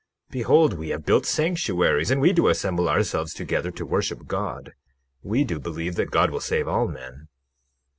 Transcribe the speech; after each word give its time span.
Behold, 0.31 0.79
we 0.79 0.89
have 0.89 1.05
built 1.05 1.27
sanctuaries, 1.27 2.09
and 2.09 2.19
we 2.19 2.33
do 2.33 2.47
assemble 2.47 2.89
ourselves 2.89 3.35
together 3.35 3.69
to 3.69 3.85
worship 3.85 4.25
God. 4.25 4.71
We 5.21 5.43
do 5.43 5.59
believe 5.59 5.93
that 5.93 6.09
God 6.09 6.31
will 6.31 6.39
save 6.39 6.67
all 6.67 6.87
men. 6.87 7.27